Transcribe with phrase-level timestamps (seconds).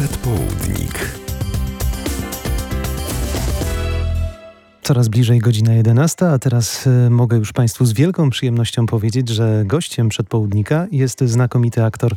[0.00, 1.18] Przedpołudnik.
[4.82, 9.62] Coraz bliżej godzina 11, a teraz y, mogę już Państwu z wielką przyjemnością powiedzieć, że
[9.66, 12.14] gościem przedpołudnika jest znakomity aktor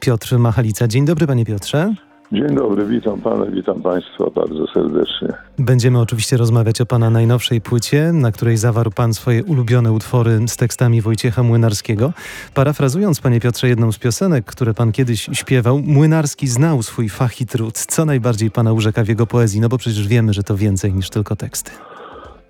[0.00, 0.88] Piotr Machalica.
[0.88, 1.94] Dzień dobry, panie Piotrze.
[2.32, 5.28] Dzień dobry, witam pana, witam państwa bardzo serdecznie.
[5.58, 10.56] Będziemy oczywiście rozmawiać o pana najnowszej płycie, na której zawarł pan swoje ulubione utwory z
[10.56, 12.12] tekstami Wojciecha Młynarskiego.
[12.54, 17.46] Parafrazując, panie Piotrze, jedną z piosenek, które pan kiedyś śpiewał, Młynarski znał swój fach i
[17.46, 17.74] trud.
[17.74, 19.60] Co najbardziej pana urzeka w jego poezji?
[19.60, 21.70] No bo przecież wiemy, że to więcej niż tylko teksty.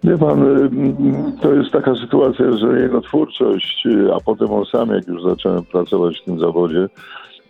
[0.05, 0.71] Wie pan, y,
[1.43, 5.65] to jest taka sytuacja, że jego twórczość, y, a potem on sam, jak już zacząłem
[5.65, 6.89] pracować w tym zawodzie,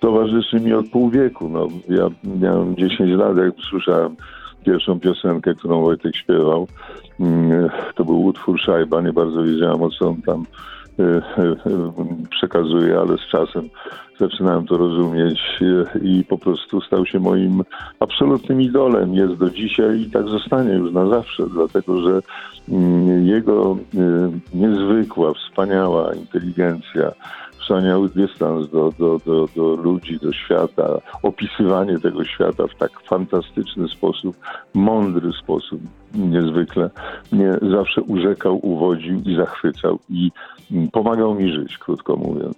[0.01, 1.49] towarzyszy mi od pół wieku.
[1.49, 2.09] No, ja
[2.41, 4.17] miałem 10 lat, jak słyszałem
[4.65, 6.69] pierwszą piosenkę, którą Wojtek śpiewał.
[7.21, 10.45] Mm, to był utwór Szajba, nie bardzo wiedziałem o co on tam
[11.01, 11.23] y,
[12.31, 13.69] przekazuje, ale z czasem
[14.21, 15.41] zaczynałem to rozumieć
[16.03, 17.63] i po prostu stał się moim
[18.01, 19.15] absolutnym idolem.
[19.15, 22.21] Jest do dzisiaj i tak zostanie już na zawsze, dlatego że
[22.69, 23.77] mm, jego
[24.55, 27.13] niezwykła, wspaniała inteligencja,
[27.67, 33.89] wspaniały dystans do, do, do, do ludzi, do świata, opisywanie tego świata w tak fantastyczny
[33.89, 34.37] sposób,
[34.75, 35.81] mądry sposób,
[36.15, 36.91] niezwykle
[37.33, 40.31] mnie zawsze urzekał, uwodził i zachwycał i
[40.93, 42.57] pomagał mi żyć, krótko mówiąc.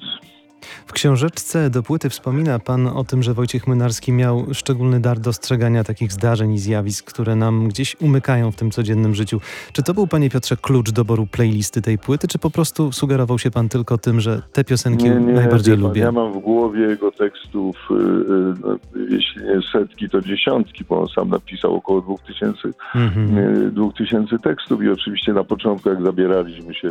[0.99, 6.13] Książeczce do płyty wspomina Pan o tym, że Wojciech Młynarski miał szczególny dar dostrzegania takich
[6.13, 9.41] zdarzeń i zjawisk, które nam gdzieś umykają w tym codziennym życiu.
[9.73, 13.51] Czy to był, Panie Piotrze, klucz doboru playlisty tej płyty, czy po prostu sugerował się
[13.51, 16.01] Pan tylko tym, że te piosenki nie, nie, najbardziej pan, lubię?
[16.01, 18.79] Ja mam w głowie jego tekstów, yy, no,
[19.11, 23.37] jeśli nie setki, to dziesiątki, bo on sam napisał około dwóch tysięcy, Mhm.
[23.37, 26.91] yy, dwóch tysięcy tekstów i oczywiście na początku, jak zabieraliśmy się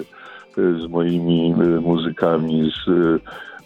[0.57, 2.89] z moimi muzykami, z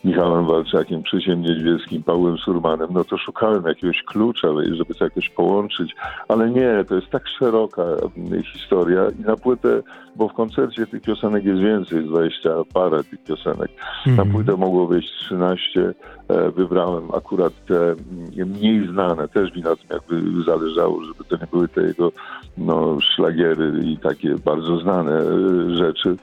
[0.04, 5.96] Michałem Walczakiem, Krzysiem Niedźwieckim, Pawłem Surmanem, no to szukałem jakiegoś klucza, żeby to jakoś połączyć,
[6.28, 9.82] ale nie, to jest tak szeroka mm, historia i na płytę,
[10.16, 13.72] bo w koncercie tych piosenek jest więcej, jest 20 parę tych piosenek.
[14.06, 14.32] Na Mhm.
[14.32, 15.94] płytę mogło wejść 13,
[16.28, 21.38] e, wybrałem akurat te mm, mniej znane, też mi na tym jakby zależało, żeby to
[21.38, 22.12] nie były te jego
[22.58, 26.16] no, szlagiery i takie bardzo znane e, rzeczy.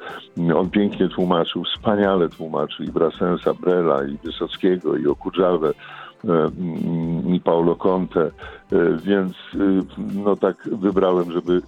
[0.57, 3.55] On pięknie tłumaczył, wspaniale tłumaczył i Brasensa,
[4.13, 5.73] I Wysockiego, i Okudżawę,
[6.25, 8.31] e, mm, i Paulo Conte, e,
[9.05, 9.59] więc e,
[10.15, 11.63] no tak wybrałem, żeby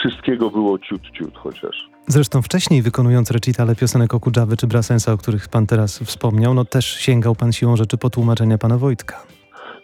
[0.00, 1.88] wszystkiego było ciut, ciut chociaż.
[2.06, 6.86] Zresztą wcześniej wykonując recitale piosenek Okudżawy czy Brasensa, o których Pan teraz wspomniał, no też
[6.86, 9.22] sięgał Pan siłą rzeczy po tłumaczenia Pana Wojtka.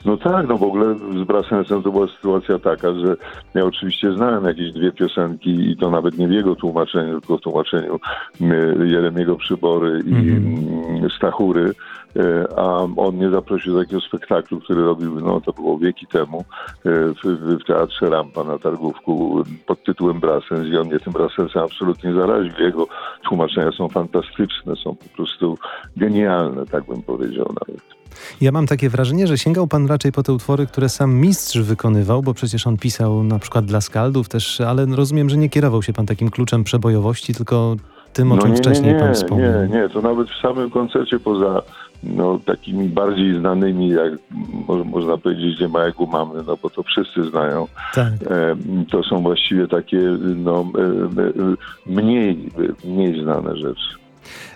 [0.04, 3.16] No tak, no w ogóle z Brassensem to była sytuacja taka, że
[3.54, 7.40] ja oczywiście znałem jakieś dwie piosenki i to nawet nie w jego tłumaczeniu, tylko w
[7.40, 8.00] tłumaczeniu
[8.40, 11.04] y, Jeremiego Przybory i Mhm.
[11.04, 11.72] y, Stachury,
[12.16, 12.22] y,
[12.56, 12.62] a
[12.96, 16.44] on mnie zaprosił do takiego spektaklu, który robił, no to było wieki temu,
[16.86, 21.62] y, w, w, Teatrze Rampa na Targówku pod tytułem Brassens i on mnie tym Brassensem
[21.62, 22.52] absolutnie zaraził.
[22.58, 22.86] Jego
[23.28, 25.58] tłumaczenia są fantastyczne, są po prostu
[25.96, 28.01] genialne, tak bym powiedział nawet.
[28.40, 32.22] Ja mam takie wrażenie, że sięgał pan raczej po te utwory, które sam mistrz wykonywał,
[32.22, 35.92] bo przecież on pisał na przykład dla skaldów też, ale rozumiem, że nie kierował się
[35.92, 37.76] pan takim kluczem przebojowości, tylko
[38.12, 39.66] tym, o czym No nie, wcześniej nie, pan wspomniał.
[39.66, 41.62] Nie, nie, to nawet w samym koncercie poza
[42.02, 44.12] no, takimi bardziej znanymi, jak
[44.68, 47.66] mo, można powiedzieć, gdzie małego mamy, no bo to wszyscy znają.
[47.94, 48.12] Tak.
[48.30, 48.56] E,
[48.90, 50.00] to są właściwie takie
[50.36, 51.56] no, e, e,
[51.86, 52.50] mniej,
[52.84, 54.01] mniej znane rzeczy.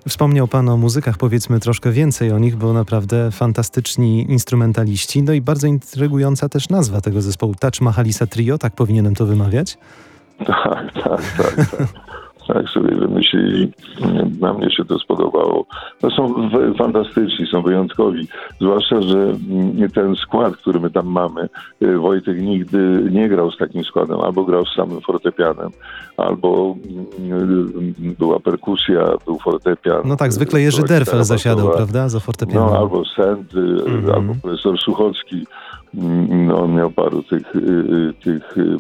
[0.09, 5.41] Wspomniał pan o muzykach, powiedzmy troszkę więcej o nich, bo naprawdę fantastyczni instrumentaliści, no i
[5.41, 7.55] bardzo intrygująca też nazwa tego zespołu.
[7.55, 9.79] Touch Mahalisa Trio, tak powinienem to wymawiać?
[10.47, 12.06] Tak, tak, tak, tak.
[12.47, 13.73] Tak sobie wymyślili.
[14.41, 15.67] Na mnie się to spodobało.
[16.03, 16.35] No są
[16.79, 18.29] fantastyczni, są wyjątkowi.
[18.61, 21.49] Zwłaszcza, że mm, ten skład, który my tam mamy,
[21.83, 24.21] y, Wojtek nigdy nie grał z takim składem.
[24.21, 25.71] Albo grał z samym fortepianem,
[26.17, 26.77] albo
[27.19, 30.03] mm, była perkusja, był fortepian.
[30.05, 32.69] No tak, zwykle Jerzy Derfel zasiadał, prawda, za fortepianem.
[32.69, 34.15] No, albo Sęd, y, Mhm.
[34.15, 35.47] albo profesor Suchocki.
[35.95, 38.77] Mm, No, on miał paru tych, y, y, tych y,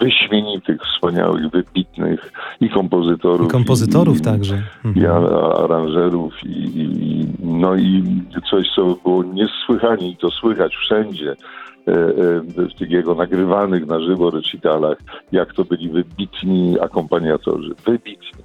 [0.00, 3.46] wyśmienitych, wspaniałych, wybitnych i kompozytorów.
[3.48, 4.62] I kompozytorów i, także.
[4.84, 5.24] I Mhm.
[5.24, 6.80] a- aranżerów i, i,
[7.20, 8.02] i- no i
[8.50, 14.00] coś, co było niesłychanie i to słychać wszędzie e, e, w tych jego nagrywanych na
[14.00, 14.98] żywo recitalach,
[15.32, 17.74] jak to byli wybitni akompaniatorzy.
[17.86, 18.42] Wybitni.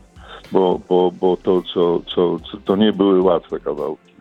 [0.52, 4.14] Bo, bo, bo to, co, co, co, to nie były łatwe kawałki,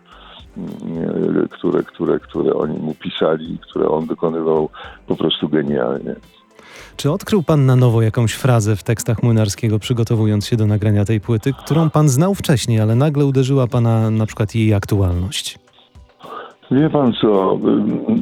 [0.57, 4.69] mm, które, które, które oni mu pisali, i które on wykonywał
[5.07, 6.15] po prostu genialnie.
[6.97, 11.21] Czy odkrył pan na nowo jakąś frazę w tekstach Młynarskiego, przygotowując się do nagrania tej
[11.21, 15.59] płyty, którą pan znał wcześniej, ale nagle uderzyła pana na przykład jej aktualność?
[16.71, 17.59] Wie pan co,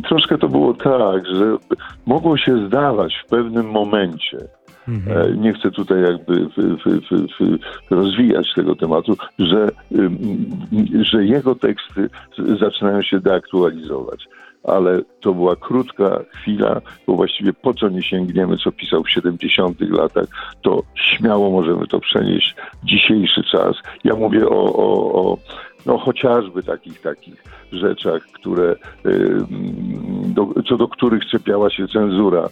[0.08, 1.56] troszkę to było tak, że
[2.06, 4.38] mogło się zdawać w pewnym momencie,
[4.88, 5.18] Mhm.
[5.18, 6.48] e, nie chcę tutaj jakby
[7.90, 9.68] rozwijać tego tematu, że,
[11.00, 12.08] że jego teksty
[12.60, 14.28] zaczynają się deaktualizować.
[14.64, 19.80] Ale to była krótka chwila, bo właściwie po co nie sięgniemy, co pisał w 70
[19.80, 20.26] latach,
[20.62, 23.76] to śmiało możemy to przenieść w dzisiejszy czas.
[24.04, 25.38] Ja mówię o, o, o
[25.86, 28.76] no chociażby takich takich rzeczach, które,
[30.24, 32.50] do, co do których czepiała się cenzura y,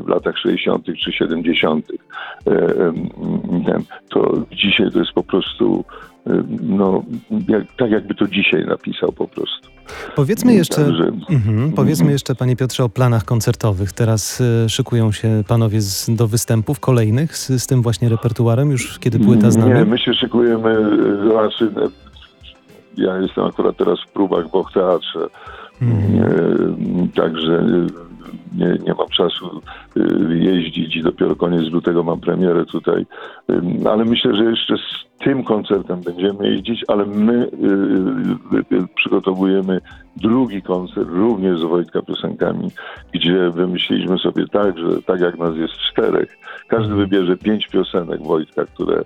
[0.00, 0.86] w latach 60.
[1.04, 1.90] czy 70.
[1.90, 1.96] Y,
[2.80, 3.10] ym,
[4.08, 5.84] To dzisiaj to jest po prostu
[6.26, 6.30] y,
[6.62, 7.02] no,
[7.48, 9.68] jak, tak jakby to dzisiaj napisał po prostu.
[10.16, 13.92] Powiedzmy jeszcze, Także- mhm, powiedzmy jeszcze, panie Piotrze, o planach koncertowych.
[13.92, 18.98] Teraz e, szykują się panowie z, do występów kolejnych z, z tym właśnie repertuarem, już
[18.98, 19.74] kiedy płyta z nami.
[19.74, 22.04] Nie, my się szykujemy, y, znaczy, y,
[22.96, 25.28] ja jestem akurat teraz w próbach w Och Teatrze,
[25.82, 27.04] Mhm.
[27.04, 27.64] y, także
[28.58, 29.60] nie, nie mam czasu
[29.96, 33.06] y, jeździć i dopiero koniec lutego mam premierę tutaj,
[33.50, 37.48] Y, ale myślę, że jeszcze z tym koncertem będziemy jeździć, ale my
[38.94, 39.80] przygotowujemy
[40.16, 42.70] drugi koncert, również z Wojtka piosenkami,
[43.12, 46.38] gdzie wymyśliliśmy sobie tak, że tak jak nas jest czterech,
[46.68, 49.04] każdy wybierze pięć piosenek Wojtka, które,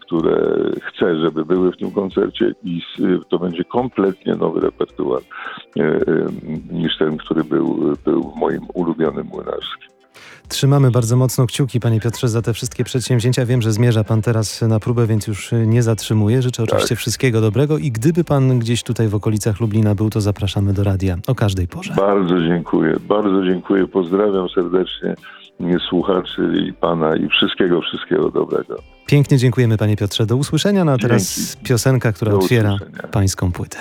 [0.00, 2.82] które chce, żeby były w tym koncercie i
[3.28, 5.22] to będzie kompletnie nowy repertuar
[5.76, 6.26] y, y,
[6.72, 9.90] niż ten, który był, był w moim ulubionym młynarskim.
[10.48, 13.46] Trzymamy bardzo mocno kciuki, panie Piotrze, za te wszystkie przedsięwzięcia.
[13.46, 16.42] Wiem, że zmierza pan teraz na próbę, więc już e, nie zatrzymuję.
[16.42, 20.72] Życzę oczywiście wszystkiego dobrego i gdyby pan gdzieś tutaj w okolicach Lublina był, to zapraszamy
[20.72, 21.94] do radia o każdej porze.
[21.96, 23.86] Bardzo dziękuję, bardzo dziękuję.
[23.86, 25.14] Pozdrawiam serdecznie
[25.88, 28.76] słuchaczy i pana i wszystkiego, wszystkiego dobrego.
[29.10, 30.26] Pięknie dziękujemy, panie Piotrze.
[30.26, 30.84] Do usłyszenia.
[30.84, 31.64] No a teraz Dzięki.
[31.64, 33.02] piosenka, która Do otwiera usłyszenia.
[33.08, 33.78] pańską płytę.